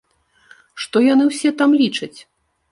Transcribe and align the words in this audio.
Што 0.85 0.97
яны 1.13 1.29
ўсе 1.29 1.49
там 1.63 1.79
лічаць? 1.85 2.13